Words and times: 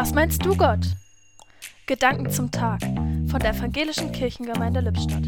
Was 0.00 0.14
meinst 0.14 0.46
du, 0.46 0.56
Gott? 0.56 0.86
Gedanken 1.86 2.30
zum 2.30 2.52
Tag 2.52 2.80
von 2.82 3.40
der 3.40 3.50
Evangelischen 3.50 4.12
Kirchengemeinde 4.12 4.78
Lippstadt. 4.78 5.24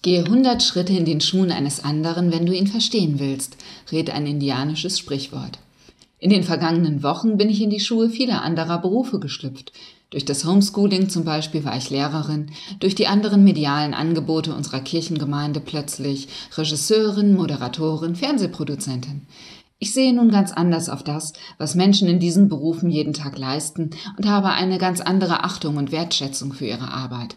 Gehe 0.00 0.24
hundert 0.24 0.62
Schritte 0.62 0.94
in 0.94 1.04
den 1.04 1.20
Schuhen 1.20 1.52
eines 1.52 1.84
anderen, 1.84 2.32
wenn 2.32 2.46
du 2.46 2.54
ihn 2.54 2.68
verstehen 2.68 3.18
willst, 3.18 3.58
rät 3.92 4.08
ein 4.08 4.26
indianisches 4.26 4.98
Sprichwort. 4.98 5.58
In 6.18 6.30
den 6.30 6.42
vergangenen 6.42 7.02
Wochen 7.02 7.36
bin 7.36 7.50
ich 7.50 7.60
in 7.60 7.68
die 7.68 7.80
Schuhe 7.80 8.08
vieler 8.08 8.40
anderer 8.40 8.78
Berufe 8.78 9.20
geschlüpft. 9.20 9.72
Durch 10.10 10.24
das 10.24 10.46
Homeschooling 10.46 11.10
zum 11.10 11.24
Beispiel 11.24 11.64
war 11.66 11.76
ich 11.76 11.90
Lehrerin, 11.90 12.50
durch 12.80 12.94
die 12.94 13.08
anderen 13.08 13.44
medialen 13.44 13.92
Angebote 13.92 14.54
unserer 14.54 14.80
Kirchengemeinde 14.80 15.60
plötzlich 15.60 16.28
Regisseurin, 16.56 17.34
Moderatorin, 17.34 18.16
Fernsehproduzentin. 18.16 19.26
Ich 19.78 19.92
sehe 19.92 20.14
nun 20.14 20.30
ganz 20.30 20.50
anders 20.50 20.88
auf 20.88 21.04
das, 21.04 21.34
was 21.58 21.74
Menschen 21.74 22.08
in 22.08 22.20
diesen 22.20 22.48
Berufen 22.48 22.88
jeden 22.88 23.12
Tag 23.12 23.36
leisten 23.36 23.90
und 24.16 24.26
habe 24.26 24.48
eine 24.48 24.78
ganz 24.78 25.02
andere 25.02 25.44
Achtung 25.44 25.76
und 25.76 25.92
Wertschätzung 25.92 26.54
für 26.54 26.66
ihre 26.66 26.90
Arbeit. 26.90 27.36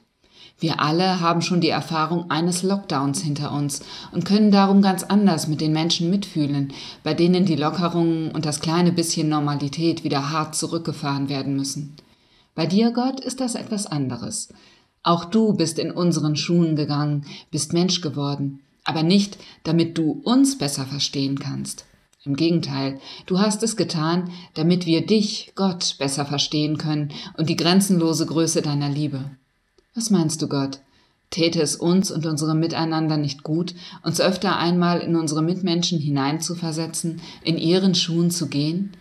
Wir 0.58 0.80
alle 0.80 1.19
haben 1.19 1.41
schon 1.41 1.59
die 1.59 1.69
Erfahrung 1.69 2.31
eines 2.31 2.63
Lockdowns 2.63 3.22
hinter 3.22 3.52
uns 3.52 3.81
und 4.13 4.23
können 4.25 4.49
darum 4.49 4.81
ganz 4.81 5.03
anders 5.03 5.47
mit 5.47 5.59
den 5.59 5.73
Menschen 5.73 6.09
mitfühlen, 6.09 6.72
bei 7.03 7.13
denen 7.13 7.45
die 7.45 7.55
Lockerungen 7.55 8.31
und 8.31 8.45
das 8.45 8.61
kleine 8.61 8.94
bisschen 8.94 9.27
Normalität 9.27 10.05
wieder 10.05 10.30
hart 10.30 10.55
zurückgefahren 10.55 11.27
werden 11.27 11.58
müssen. 11.58 11.97
Bei 12.55 12.65
dir, 12.65 12.91
Gott, 12.91 13.19
ist 13.19 13.39
das 13.39 13.55
etwas 13.55 13.85
anderes. 13.85 14.49
Auch 15.03 15.25
du 15.25 15.53
bist 15.53 15.79
in 15.79 15.91
unseren 15.91 16.35
Schuhen 16.35 16.75
gegangen, 16.75 17.25
bist 17.49 17.73
Mensch 17.73 18.01
geworden, 18.01 18.59
aber 18.83 19.03
nicht, 19.03 19.37
damit 19.63 19.97
du 19.97 20.21
uns 20.23 20.57
besser 20.57 20.85
verstehen 20.85 21.39
kannst. 21.39 21.85
Im 22.23 22.35
Gegenteil, 22.35 22.99
du 23.25 23.39
hast 23.39 23.63
es 23.63 23.75
getan, 23.75 24.29
damit 24.53 24.85
wir 24.85 25.05
dich, 25.05 25.53
Gott, 25.55 25.95
besser 25.97 26.25
verstehen 26.25 26.77
können 26.77 27.11
und 27.35 27.49
die 27.49 27.55
grenzenlose 27.55 28.27
Größe 28.27 28.61
deiner 28.61 28.89
Liebe. 28.89 29.31
Was 29.95 30.11
meinst 30.11 30.41
du, 30.41 30.47
Gott? 30.47 30.81
Täte 31.31 31.61
es 31.61 31.75
uns 31.75 32.11
und 32.11 32.25
unserem 32.25 32.59
Miteinander 32.59 33.17
nicht 33.17 33.41
gut, 33.41 33.73
uns 34.03 34.21
öfter 34.21 34.58
einmal 34.58 34.99
in 34.99 35.15
unsere 35.15 35.41
Mitmenschen 35.41 35.97
hineinzuversetzen, 35.97 37.21
in 37.43 37.58
ihren 37.58 37.95
Schuhen 37.95 38.30
zu 38.30 38.47
gehen? 38.47 38.91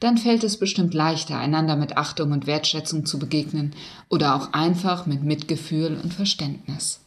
Dann 0.00 0.18
fällt 0.18 0.44
es 0.44 0.58
bestimmt 0.58 0.92
leichter, 0.92 1.38
einander 1.38 1.76
mit 1.76 1.96
Achtung 1.96 2.32
und 2.32 2.46
Wertschätzung 2.46 3.06
zu 3.06 3.18
begegnen 3.18 3.74
oder 4.08 4.34
auch 4.34 4.52
einfach 4.52 5.06
mit 5.06 5.22
Mitgefühl 5.22 5.98
und 6.02 6.12
Verständnis. 6.12 7.00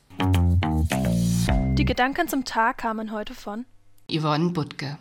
Die 1.78 1.86
Gedanken 1.86 2.28
zum 2.28 2.46
Tag 2.46 2.80
kamen 2.80 3.12
heute 3.12 3.36
von 3.36 3.66
Yvonne 4.12 4.50
Butke. 4.50 4.98